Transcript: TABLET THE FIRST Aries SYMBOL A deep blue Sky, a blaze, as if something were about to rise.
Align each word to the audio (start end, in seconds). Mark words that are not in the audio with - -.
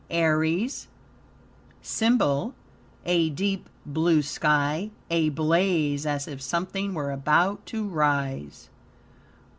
TABLET 0.09 0.09
THE 0.09 0.15
FIRST 0.23 0.29
Aries 0.31 0.87
SYMBOL 1.83 2.55
A 3.05 3.29
deep 3.29 3.69
blue 3.85 4.23
Sky, 4.23 4.89
a 5.11 5.29
blaze, 5.29 6.07
as 6.07 6.27
if 6.27 6.41
something 6.41 6.95
were 6.95 7.11
about 7.11 7.63
to 7.67 7.87
rise. 7.87 8.69